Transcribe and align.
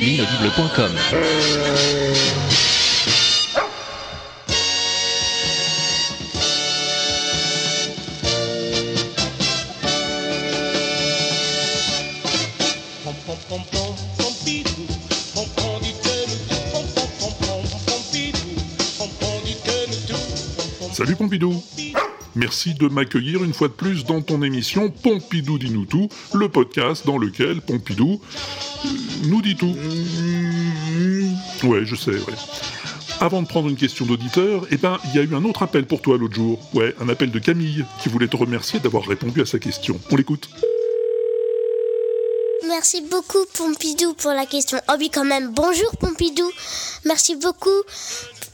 L'inaudible.com 0.00 0.92
Salut 20.92 21.16
Pompidou 21.16 21.62
Merci 22.34 22.74
de 22.74 22.88
m'accueillir 22.88 23.44
une 23.44 23.52
fois 23.52 23.68
de 23.68 23.72
plus 23.74 24.04
dans 24.04 24.22
ton 24.22 24.42
émission 24.42 24.90
Pompidou 24.90 25.58
dit 25.58 25.70
nous 25.70 25.84
tout, 25.84 26.08
le 26.32 26.48
podcast 26.48 27.06
dans 27.06 27.18
lequel 27.18 27.60
Pompidou 27.60 28.20
euh, 28.84 28.88
nous 29.24 29.42
dit 29.42 29.56
tout. 29.56 29.76
Ouais, 31.66 31.84
je 31.84 31.94
sais, 31.94 32.12
ouais. 32.12 32.34
Avant 33.20 33.42
de 33.42 33.46
prendre 33.46 33.68
une 33.68 33.76
question 33.76 34.06
d'auditeur, 34.06 34.66
eh 34.70 34.78
ben, 34.78 34.98
il 35.04 35.14
y 35.14 35.18
a 35.18 35.22
eu 35.22 35.34
un 35.34 35.44
autre 35.44 35.62
appel 35.62 35.84
pour 35.84 36.00
toi 36.00 36.16
l'autre 36.16 36.34
jour. 36.34 36.58
Ouais, 36.74 36.94
un 37.00 37.08
appel 37.08 37.30
de 37.30 37.38
Camille, 37.38 37.84
qui 38.02 38.08
voulait 38.08 38.28
te 38.28 38.36
remercier 38.36 38.80
d'avoir 38.80 39.06
répondu 39.06 39.42
à 39.42 39.46
sa 39.46 39.58
question. 39.58 40.00
On 40.10 40.16
l'écoute. 40.16 40.48
Merci 42.66 43.02
beaucoup 43.02 43.44
Pompidou 43.52 44.14
pour 44.14 44.32
la 44.32 44.46
question. 44.46 44.80
Oh 44.88 44.94
oui 44.98 45.10
quand 45.12 45.24
même. 45.24 45.52
Bonjour 45.52 45.90
Pompidou. 45.98 46.50
Merci 47.04 47.36
beaucoup 47.36 47.68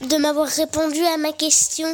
de 0.01 0.17
m'avoir 0.17 0.49
répondu 0.49 1.01
à 1.05 1.17
ma 1.17 1.33
question. 1.33 1.89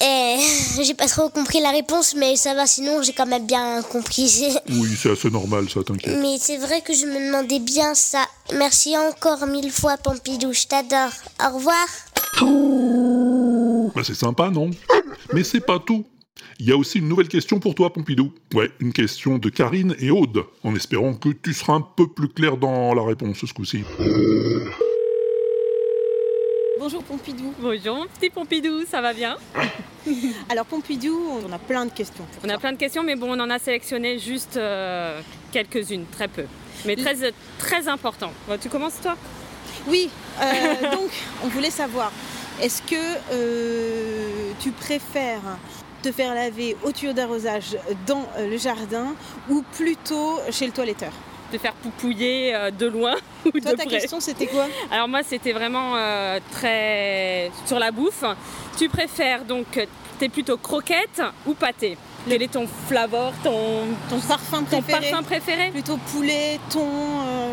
Et 0.00 0.36
j'ai 0.82 0.94
pas 0.94 1.06
trop 1.08 1.28
compris 1.28 1.60
la 1.60 1.70
réponse, 1.70 2.14
mais 2.14 2.36
ça 2.36 2.54
va, 2.54 2.66
sinon 2.66 3.02
j'ai 3.02 3.12
quand 3.12 3.26
même 3.26 3.46
bien 3.46 3.82
compris. 3.82 4.56
Oui, 4.70 4.90
c'est 4.96 5.10
assez 5.10 5.30
normal, 5.30 5.68
ça, 5.68 5.82
t'inquiète. 5.82 6.18
Mais 6.20 6.36
c'est 6.38 6.58
vrai 6.58 6.82
que 6.82 6.92
je 6.92 7.06
me 7.06 7.26
demandais 7.26 7.58
bien 7.58 7.94
ça. 7.94 8.24
Merci 8.54 8.96
encore 8.96 9.46
mille 9.46 9.70
fois, 9.70 9.96
Pompidou, 9.96 10.52
je 10.52 10.66
t'adore. 10.66 11.12
Au 11.44 11.56
revoir. 11.56 11.86
Bah, 13.94 14.02
c'est 14.04 14.14
sympa, 14.14 14.50
non? 14.50 14.70
Mais 15.32 15.42
c'est 15.42 15.60
pas 15.60 15.78
tout. 15.78 16.04
Il 16.60 16.66
y 16.66 16.72
a 16.72 16.76
aussi 16.76 16.98
une 16.98 17.08
nouvelle 17.08 17.28
question 17.28 17.58
pour 17.58 17.74
toi, 17.74 17.92
Pompidou. 17.92 18.32
Ouais, 18.54 18.70
une 18.80 18.92
question 18.92 19.38
de 19.38 19.48
Karine 19.48 19.96
et 19.98 20.10
Aude, 20.10 20.44
en 20.62 20.74
espérant 20.74 21.14
que 21.14 21.30
tu 21.30 21.52
seras 21.52 21.74
un 21.74 21.80
peu 21.80 22.08
plus 22.08 22.28
clair 22.28 22.56
dans 22.56 22.94
la 22.94 23.02
réponse 23.02 23.38
ce 23.44 23.52
coup-ci. 23.52 23.82
Bonjour 26.78 27.02
Pompidou. 27.02 27.52
Bonjour 27.60 27.96
mon 27.96 28.06
petit 28.06 28.30
Pompidou, 28.30 28.84
ça 28.88 29.00
va 29.00 29.12
bien? 29.12 29.36
Alors 30.48 30.66
Pompidou, 30.66 31.40
on 31.46 31.52
a 31.52 31.58
plein 31.58 31.86
de 31.86 31.90
questions. 31.90 32.24
pour 32.24 32.50
On 32.50 32.52
a 32.52 32.58
plein 32.58 32.72
de 32.72 32.78
questions, 32.78 33.02
mais 33.02 33.16
bon, 33.16 33.28
on 33.30 33.40
en 33.40 33.50
a 33.50 33.58
sélectionné 33.58 34.18
juste 34.18 34.56
euh, 34.56 35.20
quelques-unes, 35.52 36.06
très 36.10 36.28
peu. 36.28 36.44
Mais 36.84 36.96
très, 36.96 37.32
très 37.58 37.88
important. 37.88 38.32
Tu 38.60 38.68
commences 38.68 39.00
toi? 39.00 39.16
Oui, 39.86 40.10
euh, 40.40 40.90
donc 40.92 41.10
on 41.44 41.48
voulait 41.48 41.70
savoir, 41.70 42.12
est-ce 42.60 42.82
que 42.82 42.96
euh, 43.32 44.52
tu 44.60 44.70
préfères 44.70 45.58
te 46.02 46.12
faire 46.12 46.34
laver 46.34 46.76
au 46.84 46.92
tuyau 46.92 47.12
d'arrosage 47.12 47.76
dans 48.06 48.26
le 48.38 48.56
jardin 48.56 49.14
ou 49.50 49.64
plutôt 49.72 50.38
chez 50.50 50.66
le 50.66 50.72
toiletteur? 50.72 51.12
De 51.52 51.56
faire 51.58 51.72
poupouiller 51.72 52.54
euh, 52.54 52.70
de 52.70 52.86
loin 52.86 53.14
ou 53.46 53.50
Toi 53.52 53.72
de 53.72 53.76
ta 53.76 53.84
près. 53.84 53.86
question 53.98 54.20
c'était 54.20 54.46
quoi? 54.46 54.66
Alors 54.90 55.08
moi, 55.08 55.20
c'était 55.22 55.52
vraiment 55.52 55.92
euh, 55.96 56.38
très 56.52 57.50
sur 57.64 57.78
la 57.78 57.90
bouffe. 57.90 58.22
Tu 58.76 58.88
préfères 58.88 59.44
donc, 59.44 59.66
t'es 60.18 60.28
plutôt 60.28 60.56
croquette 60.58 61.22
ou 61.46 61.54
pâté? 61.54 61.96
Quel 62.28 62.42
est 62.42 62.52
ton 62.52 62.66
flavor, 62.86 63.32
ton, 63.42 63.86
Ton 64.10 64.20
parfum 64.20 64.62
ton 64.64 64.82
préféré? 64.82 65.10
parfum 65.10 65.22
préféré? 65.22 65.70
Plutôt 65.70 65.96
poulet, 66.12 66.60
thon, 66.70 66.86
euh, 66.86 67.52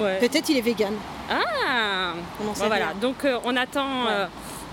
Ouais. 0.00 0.18
peut-être 0.20 0.48
il 0.48 0.56
est 0.56 0.62
vegan. 0.62 0.94
Ah. 1.30 2.14
On 2.44 2.48
en 2.50 2.54
sait 2.54 2.62
Bon, 2.62 2.66
voilà, 2.66 2.94
donc 3.00 3.26
on 3.44 3.56
attend, 3.56 4.06
Ouais. 4.06 4.26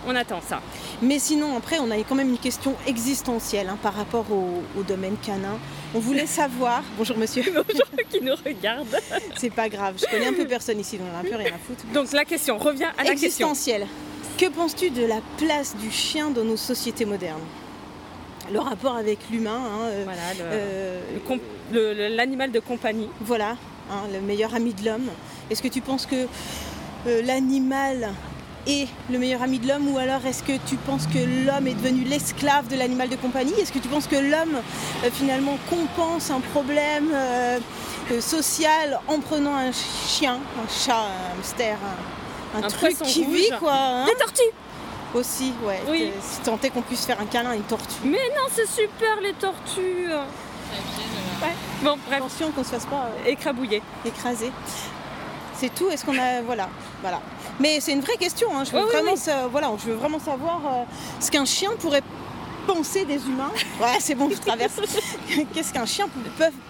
On 0.07 0.15
attend 0.15 0.41
ça. 0.41 0.61
Mais 1.01 1.19
sinon, 1.19 1.55
après, 1.57 1.79
on 1.79 1.89
a 1.91 1.97
quand 1.97 2.15
même 2.15 2.29
une 2.29 2.37
question 2.37 2.75
existentielle 2.87 3.69
hein, 3.69 3.77
par 3.81 3.93
rapport 3.93 4.31
au, 4.31 4.63
au 4.77 4.83
domaine 4.83 5.17
canin. 5.21 5.57
On 5.93 5.99
voulait 5.99 6.25
savoir. 6.41 6.83
Bonjour 6.97 7.17
monsieur. 7.17 7.43
qui 8.09 8.21
nous 8.21 8.35
regarde. 8.45 8.87
C'est 9.37 9.49
pas 9.53 9.69
grave, 9.69 9.95
je 9.99 10.05
connais 10.05 10.27
un 10.27 10.33
peu 10.33 10.45
personne 10.47 10.79
ici, 10.79 10.97
donc 10.97 11.07
on 11.13 11.17
a 11.17 11.19
un 11.19 11.23
peu 11.23 11.35
rien 11.35 11.53
à 11.53 11.57
foutre. 11.59 11.83
Donc 11.93 12.11
la 12.11 12.25
question, 12.25 12.57
reviens 12.57 12.89
à 12.97 13.03
la 13.03 13.11
question. 13.11 13.49
Existentielle. 13.49 13.87
Que 14.37 14.47
penses-tu 14.47 14.89
de 14.89 15.05
la 15.05 15.19
place 15.37 15.75
du 15.75 15.91
chien 15.91 16.29
dans 16.31 16.43
nos 16.43 16.57
sociétés 16.57 17.05
modernes? 17.05 17.41
Le 18.51 18.59
rapport 18.59 18.95
avec 18.95 19.19
l'humain, 19.29 19.61
hein, 19.63 19.81
euh, 19.83 20.03
Voilà, 20.05 20.21
euh, 20.41 22.09
l'animal 22.15 22.51
de 22.51 22.59
compagnie. 22.59 23.09
voilà, 23.21 23.57
hein, 23.91 24.03
le 24.11 24.21
meilleur 24.21 24.55
ami 24.55 24.73
de 24.73 24.85
l'homme. 24.85 25.09
Est-ce 25.51 25.61
que 25.61 25.67
tu 25.67 25.81
penses 25.81 26.05
que 26.05 26.25
euh, 27.07 27.21
l'animal 27.21 28.09
est 28.67 28.87
le 29.11 29.17
meilleur 29.19 29.41
ami 29.41 29.59
de 29.59 29.67
l'homme 29.67 29.87
ou 29.93 29.97
alors 29.97 30.25
est-ce 30.25 30.43
que 30.43 30.53
tu 30.67 30.75
penses 30.77 31.07
que 31.07 31.17
l'homme 31.45 31.67
est 31.67 31.73
devenu 31.73 32.03
l'esclave 32.03 32.67
de 32.67 32.75
l'animal 32.75 33.09
de 33.09 33.15
compagnie? 33.15 33.53
Est-ce 33.59 33.71
que 33.71 33.79
tu 33.79 33.87
penses 33.87 34.07
que 34.07 34.15
l'homme 34.15 34.55
euh, 35.03 35.09
finalement 35.11 35.57
compense 35.69 36.29
un 36.31 36.39
problème 36.39 37.09
euh, 37.13 37.59
euh, 38.11 38.21
social 38.21 38.99
en 39.07 39.19
prenant 39.19 39.55
un 39.55 39.71
chien, 39.71 40.33
un 40.35 40.67
chat, 40.69 40.97
un 40.97 41.37
hamster, 41.39 41.77
un, 42.55 42.59
un 42.59 42.63
Un 42.63 42.67
truc 42.67 42.97
qui 43.03 43.23
rouge. 43.23 43.35
vit 43.35 43.49
quoi 43.59 43.73
hein? 43.73 44.05
Des 44.05 44.15
tortues 44.15 44.41
Aussi, 45.13 45.53
ouais. 45.63 45.81
Oui. 45.87 46.11
Si 46.21 46.39
tant 46.41 46.59
est 46.63 46.69
qu'on 46.69 46.81
puisse 46.81 47.05
faire 47.05 47.19
un 47.21 47.25
câlin 47.25 47.51
à 47.51 47.55
une 47.55 47.63
tortue. 47.63 47.95
Mais 48.03 48.17
non, 48.35 48.47
c'est 48.53 48.67
super 48.67 49.19
les 49.21 49.33
tortues 49.33 50.07
Ouais. 51.41 51.53
Bon, 51.81 51.95
bref, 52.05 52.17
Attention 52.19 52.51
qu'on 52.51 52.63
se 52.63 52.69
fasse 52.71 52.85
pas 52.85 53.09
écrabouillé. 53.25 53.81
écraser. 54.05 54.51
C'est 55.55 55.73
tout. 55.73 55.89
Est-ce 55.89 56.03
qu'on 56.05 56.17
a 56.19 56.41
voilà, 56.41 56.67
voilà. 57.01 57.21
Mais 57.59 57.79
c'est 57.81 57.91
une 57.93 58.01
vraie 58.01 58.17
question. 58.17 58.49
hein. 58.57 58.63
Je 58.63 58.71
veux 58.71 58.79
Oui, 58.83 58.89
vraiment, 58.91 59.11
oui. 59.13 59.17
sa- 59.17 59.47
voilà, 59.47 59.69
je 59.77 59.85
veux 59.89 59.95
vraiment 59.95 60.19
savoir 60.19 60.61
euh, 60.65 60.83
ce 61.19 61.29
qu'un 61.29 61.45
chien 61.45 61.71
pourrait 61.79 62.03
penser 62.67 63.05
des 63.05 63.25
humains. 63.27 63.51
Ouais, 63.81 63.97
c'est 63.99 64.15
bon, 64.15 64.29
je 64.29 64.37
traverse. 64.39 64.75
Qu'est-ce 65.53 65.73
qu'un 65.73 65.85
chien 65.85 66.07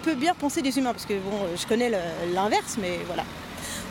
peut, 0.04 0.14
bien 0.16 0.34
penser 0.34 0.62
des 0.62 0.78
humains? 0.78 0.94
Parce 0.94 1.06
que 1.06 1.14
bon, 1.14 1.36
euh, 1.44 1.56
je 1.56 1.66
connais 1.68 1.92
l'inverse, 2.34 2.78
mais 2.82 3.00
voilà. 3.06 3.24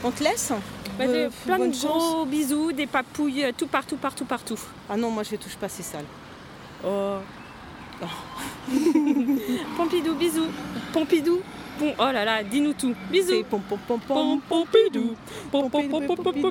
On 0.05 0.11
te 0.11 0.23
laisse. 0.23 0.53
Bah, 0.99 1.07
des- 1.07 1.29
plein 1.45 1.59
de 1.59 1.73
chance. 1.73 1.83
gros 1.85 2.25
bisous, 2.25 2.73
des 2.73 2.87
papouilles, 2.87 3.45
euh, 3.45 3.53
tout 3.57 3.67
partout, 3.69 3.97
partout, 3.97 4.25
partout. 4.25 4.59
Ah 4.91 4.97
non, 4.97 5.11
moi 5.11 5.23
je 5.23 5.37
touche 5.37 5.57
pas, 5.57 5.69
c'est 5.69 5.83
sale. 5.85 6.05
Oh. 6.85 7.19
Pompidou, 9.77 10.15
bisous. 10.15 10.47
Pompidou. 10.93 11.41
Pom- 11.79 11.95
oh 11.99 12.13
là 12.13 12.25
là, 12.25 12.43
dis-nous 12.43 12.73
tout. 12.75 12.95
Bisous. 13.11 13.45
pom 13.49 13.61
pom 13.69 13.79
pom 13.87 14.01
Pom- 14.07 14.41
pom. 14.49 14.67
Pompidou. 14.67 15.15
Pom- 15.51 15.71
pom- 15.71 15.89
pom- 15.89 16.07
pom- 16.07 16.17
pom- 16.17 16.33
pom- 16.33 16.51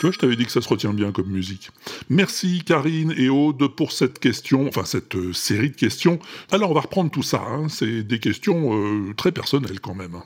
Tu 0.00 0.06
vois, 0.06 0.12
je 0.12 0.18
t'avais 0.18 0.36
dit 0.36 0.44
que 0.46 0.52
ça 0.52 0.60
se 0.62 0.68
retient 0.68 0.92
bien 0.94 1.12
comme 1.12 1.28
musique. 1.28 1.70
Merci 2.08 2.62
Karine 2.64 3.12
et 3.16 3.28
Aude 3.28 3.66
pour 3.74 3.92
cette 3.92 4.18
question, 4.18 4.66
enfin 4.68 4.84
cette 4.84 5.16
euh, 5.16 5.32
série 5.32 5.70
de 5.70 5.76
questions. 5.76 6.18
Alors 6.52 6.70
on 6.70 6.74
va 6.74 6.80
reprendre 6.82 7.10
tout 7.10 7.22
ça, 7.24 7.42
hein. 7.48 7.68
c'est 7.68 8.02
des 8.04 8.20
questions 8.20 8.74
euh, 8.74 9.12
très 9.16 9.32
personnelles 9.32 9.80
quand 9.80 9.94
même. 9.94 10.20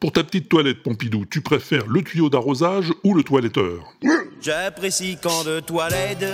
Pour 0.00 0.12
ta 0.12 0.22
petite 0.22 0.50
toilette, 0.50 0.82
Pompidou, 0.82 1.24
tu 1.24 1.40
préfères 1.40 1.86
le 1.86 2.02
tuyau 2.02 2.28
d'arrosage 2.28 2.92
ou 3.04 3.14
le 3.14 3.22
toiletteur? 3.22 3.82
J'apprécie 4.42 5.16
quand 5.22 5.44
de 5.44 5.60
toilette 5.60 6.26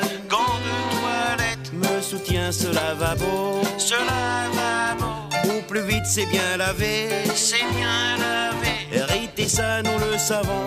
me 1.80 2.00
soutient 2.00 2.52
ce 2.52 2.68
lavabo, 2.72 3.60
ce 3.78 3.94
lavabo. 3.94 5.06
Ou 5.46 5.62
plus 5.68 5.82
vite 5.82 6.04
c'est 6.04 6.26
bien 6.26 6.56
lavé, 6.56 7.08
c'est 7.34 7.64
bien 7.76 8.16
lavé. 8.18 8.68
Hériter 8.92 9.48
ça 9.48 9.82
nous 9.82 9.98
le 10.10 10.18
savons, 10.18 10.66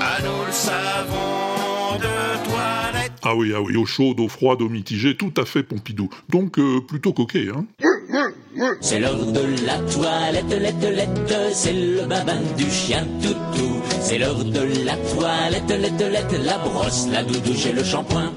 ah 0.00 0.18
nous 0.22 0.46
le 0.46 0.52
savons 0.52 1.98
de 1.98 2.48
toilette. 2.48 3.12
Ah 3.22 3.34
oui, 3.34 3.52
ah 3.54 3.60
oui, 3.60 3.76
eau 3.76 3.86
chaude, 3.86 4.20
eau 4.20 4.28
froide, 4.28 4.62
eau 4.62 4.68
mitigée, 4.68 5.16
tout 5.16 5.32
à 5.36 5.44
fait 5.44 5.62
Pompidou. 5.62 6.08
Donc 6.28 6.58
euh, 6.58 6.80
plutôt 6.80 7.12
coquet, 7.12 7.48
hein 7.54 7.64
C'est 8.80 9.00
l'heure 9.00 9.26
de 9.26 9.66
la 9.66 9.78
toilette, 9.78 10.50
lette, 10.50 10.82
lette, 10.82 11.52
c'est 11.52 11.72
le 11.72 12.06
babin 12.06 12.40
du 12.56 12.70
chien 12.70 13.06
toutou. 13.22 13.82
C'est 14.00 14.18
l'heure 14.18 14.44
de 14.44 14.60
la 14.84 14.96
toilette, 14.96 15.68
lette, 15.68 16.00
lette, 16.00 16.44
la 16.44 16.58
brosse, 16.58 17.08
la 17.10 17.22
doudouche 17.22 17.66
et 17.66 17.72
le 17.72 17.82
shampoing. 17.84 18.32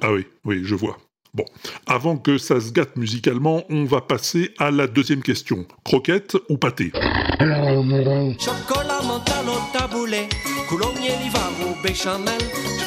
Ah 0.00 0.12
oui, 0.12 0.26
oui, 0.44 0.60
je 0.64 0.74
vois. 0.74 0.96
Bon, 1.34 1.44
avant 1.86 2.16
que 2.16 2.38
ça 2.38 2.60
se 2.60 2.72
gâte 2.72 2.96
musicalement, 2.96 3.62
on 3.68 3.84
va 3.84 4.00
passer 4.00 4.54
à 4.58 4.70
la 4.70 4.86
deuxième 4.86 5.22
question. 5.22 5.66
Croquette 5.84 6.36
ou 6.48 6.56
pâté? 6.56 6.90
Chocolat 8.38 9.02
mental 9.02 9.46
au 9.46 9.78
taboulé, 9.78 10.28
coulommier 10.68 11.12
livarou 11.22 11.76
béchamel, 11.82 12.38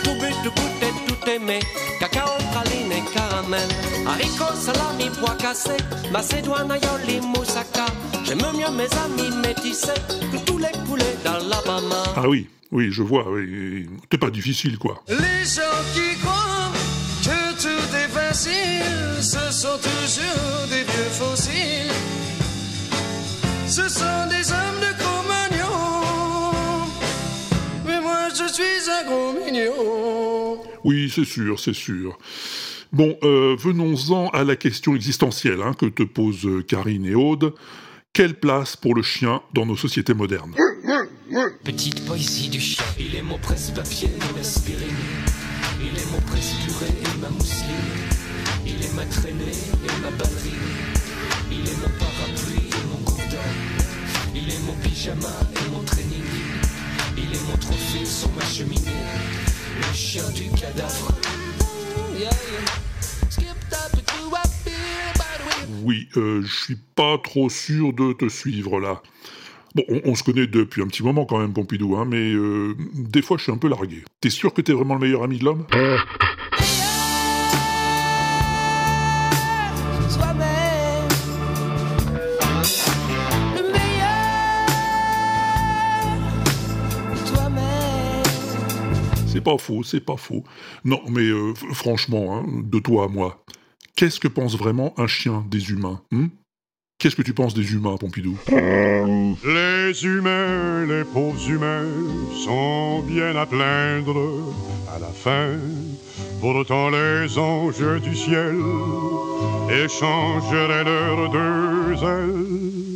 tout 0.04 0.16
but, 0.20 0.34
tout 0.44 0.50
goûter, 0.50 0.92
tout 1.08 1.30
aimer, 1.30 1.60
cacao, 2.00 2.30
praline 2.52 2.92
et 2.92 3.14
caramel, 3.14 3.70
haricots, 4.08 4.56
salami, 4.56 5.10
pois 5.20 5.36
cassé, 5.36 5.78
macédoine, 6.12 6.72
aioli, 6.72 7.22
moussaka, 7.22 7.86
j'aime 8.26 8.42
mieux 8.54 8.72
mes 8.76 8.90
amis 9.06 9.36
métissés 9.38 9.94
que 10.32 10.38
tous 10.46 10.58
les 10.58 10.72
poulets 10.88 11.18
d'Alabama. 11.24 12.04
Ah 12.16 12.28
oui, 12.28 12.48
oui, 12.72 12.90
je 12.92 13.04
vois, 13.04 13.30
oui. 13.30 13.88
T'es 14.10 14.18
pas 14.18 14.32
difficile, 14.32 14.78
quoi. 14.78 15.04
Les 15.08 15.46
gens 15.46 15.62
qui 15.94 16.11
toujours 20.14 20.68
des 20.68 20.84
vieux 20.84 21.12
fossiles. 21.12 21.92
Ce 23.68 23.88
sont 23.88 24.28
des 24.30 24.52
hommes 24.52 24.80
de 24.82 24.92
Cro-Magnon. 25.00 26.88
Mais 27.86 28.02
moi, 28.02 28.28
je 28.30 28.52
suis 28.52 28.90
un 28.90 29.06
gros 29.06 29.34
mignon. 29.34 30.62
Oui, 30.84 31.12
c'est 31.14 31.26
sûr, 31.26 31.60
c'est 31.60 31.74
sûr. 31.74 32.18
Bon, 32.92 33.18
euh, 33.24 33.56
venons-en 33.58 34.28
à 34.30 34.44
la 34.44 34.58
question 34.58 34.96
existentielle 34.96 35.62
hein, 35.62 35.74
que 35.74 35.86
te 35.86 36.04
posent 36.04 36.46
euh, 36.46 36.62
Karine 36.62 37.06
et 37.06 37.16
Aude. 37.16 37.54
Quelle 38.12 38.34
place 38.34 38.76
pour 38.76 38.96
le 38.96 39.04
chien 39.04 39.42
dans 39.54 39.66
nos 39.66 39.78
sociétés 39.78 40.14
modernes? 40.14 40.56
Petite 41.64 42.06
poésie 42.06 42.50
du 42.50 42.60
chien. 42.60 42.84
Il 43.00 43.16
est 43.16 43.22
mon 43.22 43.38
presse-papier 43.38 44.10
et 44.10 44.38
l'aspirine. 44.38 44.90
Il 45.80 45.98
est 45.98 46.12
mon 46.12 46.20
presse-purée 46.22 46.92
et 47.00 47.22
ma 47.22 47.30
mousseline. 47.30 47.70
Il 48.66 48.84
est 48.84 48.94
ma 48.94 49.06
traînée 49.06 49.81
ma 50.02 50.10
ballerine. 50.12 50.54
Il 51.52 51.60
est 51.68 51.78
mon 51.82 51.90
parapluie 52.00 52.70
et 52.70 52.86
mon 52.90 53.00
gourdin. 53.04 53.50
Il 54.36 54.50
est 54.50 54.60
mon 54.66 54.74
pyjama 54.82 55.28
et 55.56 55.72
mon 55.72 55.84
training. 55.84 56.24
Il 57.18 57.24
est 57.36 57.48
mon 57.50 57.58
trophée 57.58 58.06
sur 58.06 58.32
ma 58.34 58.44
cheminée. 58.46 59.02
Le 59.78 59.94
chien 59.94 60.24
du 60.32 60.50
cadavre. 60.60 61.12
Yeah, 62.18 62.30
yeah. 62.30 62.30
Skip 63.30 63.46
that 63.70 63.90
to 63.92 64.02
do 64.02 64.36
a 64.36 64.42
bit 64.66 64.74
by 65.16 65.38
the 65.38 65.46
way. 65.48 65.84
Oui, 65.84 66.08
euh, 66.18 66.42
je 66.42 66.54
suis 66.64 66.78
pas 66.96 67.18
trop 67.18 67.50
sûr 67.50 67.94
de 67.94 68.14
te 68.14 68.30
suivre 68.30 68.80
là. 68.80 69.02
Bon, 69.74 69.84
on, 69.88 70.02
on 70.04 70.16
se 70.16 70.24
connaît 70.24 70.48
depuis 70.48 70.82
un 70.82 70.88
petit 70.88 71.02
moment 71.04 71.26
quand 71.26 71.40
même, 71.40 71.54
Pompidou, 71.54 71.96
hein, 71.96 72.06
mais 72.06 72.34
euh, 72.34 72.76
des 72.94 73.22
fois 73.22 73.38
je 73.38 73.44
suis 73.44 73.52
un 73.54 73.58
peu 73.58 73.70
largué. 73.70 74.04
T'es 74.20 74.30
sûr 74.30 74.54
que 74.54 74.62
t'es 74.62 74.74
vraiment 74.74 74.96
le 74.96 75.00
meilleur 75.02 75.24
ami 75.24 75.40
de 75.40 75.46
l'homme? 75.46 75.66
C'est 89.42 89.52
pas 89.52 89.58
faux, 89.58 89.84
c'est 89.84 90.06
pas 90.06 90.18
faux. 90.18 90.44
Non, 90.86 91.02
mais 91.10 91.22
euh, 91.22 91.54
franchement, 91.74 92.38
hein, 92.38 92.46
de 92.64 92.78
toi 92.78 93.06
à 93.06 93.08
moi, 93.08 93.44
qu'est-ce 93.96 94.20
que 94.20 94.28
pense 94.28 94.56
vraiment 94.56 94.94
un 94.98 95.08
chien 95.08 95.44
des 95.50 95.72
humains 95.72 96.02
hein 96.12 96.30
Qu'est-ce 97.00 97.16
que 97.16 97.24
tu 97.24 97.34
penses 97.34 97.56
des 97.56 97.74
humains, 97.74 97.98
Pompidou? 97.98 98.38
Les 98.48 100.06
humains, 100.06 100.86
les 100.86 101.04
pauvres 101.04 101.50
humains, 101.50 101.90
sont 102.46 103.02
bien 103.02 103.36
à 103.36 103.48
plaindre 103.48 104.54
à 104.96 105.00
la 105.00 105.08
fin. 105.08 105.58
Pourtant 106.40 106.92
les 106.92 107.40
anges 107.40 108.02
du 108.04 108.16
ciel 108.16 108.56
échangeraient 109.84 110.84
leurs 110.84 111.32
deux 111.32 112.04
ailes 112.04 112.92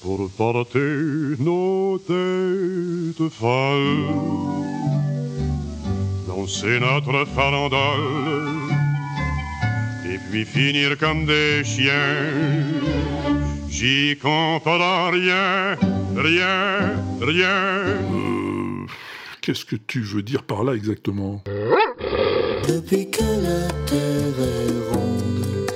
pour 0.00 0.30
porter 0.30 1.36
nos 1.38 1.98
têtes 1.98 3.28
folles. 3.30 4.73
Danser 6.36 6.80
notre 6.80 7.24
farandole 7.26 8.72
et 10.04 10.18
puis 10.28 10.44
finir 10.44 10.98
comme 10.98 11.26
des 11.26 11.62
chiens. 11.62 12.26
J'y 13.70 14.16
comprends 14.20 15.10
rien, 15.10 15.76
rien, 16.16 16.96
rien. 17.20 17.46
Euh, 17.46 18.86
Qu'est-ce 19.42 19.64
que 19.64 19.76
tu 19.76 20.00
veux 20.00 20.22
dire 20.22 20.42
par 20.42 20.64
là 20.64 20.74
exactement? 20.74 21.40
Depuis 22.68 23.08
que 23.12 23.22
la 23.22 23.68
terre 23.86 24.40
est 24.40 24.92
ronde, 24.92 25.70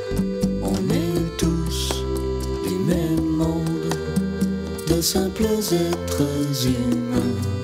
on 0.63 0.91
est 0.91 1.37
tous 1.39 2.03
du 2.67 2.75
même 2.93 3.25
monde, 3.37 3.95
de 4.89 5.01
simples 5.01 5.45
êtres 5.45 6.67
humains, 6.67 7.58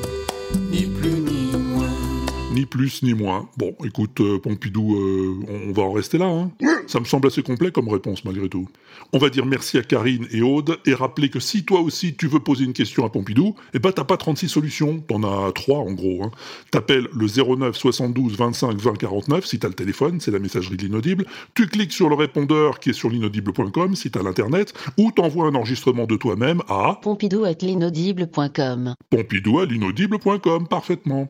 plus 2.74 3.04
ni 3.04 3.14
moins. 3.14 3.48
Bon, 3.56 3.76
écoute, 3.84 4.20
euh, 4.20 4.40
Pompidou, 4.40 4.96
euh, 4.96 5.68
on, 5.68 5.72
va 5.72 5.84
en 5.84 5.92
rester 5.92 6.18
là. 6.18 6.26
Hein 6.26 6.50
Ça 6.86 7.00
me 7.00 7.04
semble 7.04 7.28
assez 7.28 7.42
complet 7.42 7.70
comme 7.70 7.88
réponse 7.88 8.24
malgré 8.24 8.48
tout. 8.48 8.68
On 9.12 9.18
va 9.18 9.30
dire 9.30 9.46
merci 9.46 9.78
à 9.78 9.82
Karine 9.82 10.26
et 10.30 10.42
Aude 10.42 10.78
et 10.86 10.94
rappeler 10.94 11.28
que 11.28 11.40
si 11.40 11.64
toi 11.64 11.80
aussi 11.80 12.14
tu 12.14 12.26
veux 12.26 12.40
poser 12.40 12.64
une 12.64 12.72
question 12.72 13.04
à 13.04 13.10
Pompidou, 13.10 13.54
eh 13.72 13.78
ben 13.78 13.92
t'as 13.92 14.04
pas 14.04 14.16
36 14.16 14.48
solutions, 14.48 15.00
t'en 15.00 15.22
as 15.22 15.52
3 15.52 15.78
en 15.78 15.92
gros. 15.92 16.24
Hein. 16.24 16.30
T'appelles 16.70 17.08
le 17.14 17.26
09 17.26 17.76
72 17.76 18.36
25 18.36 18.76
20 18.76 18.96
49 18.98 19.46
si 19.46 19.58
t'as 19.58 19.68
le 19.68 19.74
téléphone, 19.74 20.20
c'est 20.20 20.30
la 20.30 20.38
messagerie 20.38 20.76
de 20.76 20.82
l'inaudible. 20.82 21.26
Tu 21.54 21.66
cliques 21.66 21.92
sur 21.92 22.08
le 22.08 22.14
répondeur 22.14 22.80
qui 22.80 22.90
est 22.90 22.94
sur 22.94 23.08
l'inaudible.com 23.08 23.94
si 23.94 24.10
t'as 24.10 24.22
l'internet, 24.22 24.74
ou 24.98 25.10
t'envoies 25.10 25.46
un 25.46 25.54
enregistrement 25.54 26.06
de 26.06 26.16
toi-même 26.16 26.62
à 26.68 26.98
Pompidou 27.02 27.44
at 27.44 27.54
l'inaudible.com. 27.60 28.94
Pompidou 29.10 29.58
à 29.60 29.66
l'inaudible.com, 29.66 30.68
parfaitement. 30.68 31.28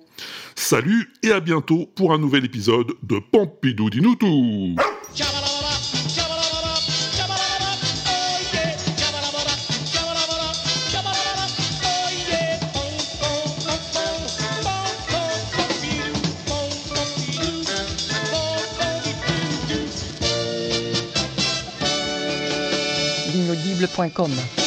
Salut 0.55 1.12
et 1.23 1.31
à 1.31 1.41
bientôt 1.41 1.87
pour 1.95 2.12
un 2.12 2.19
nouvel 2.19 2.45
épisode 2.45 2.93
de 3.03 3.19
Pompidou 3.19 3.91
dis-nous 3.91 4.17
tout. 4.17 4.77
l'inaudible.com. 23.96 24.64